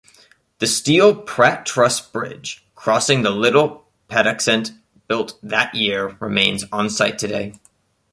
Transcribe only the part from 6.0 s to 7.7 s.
remains onsite today.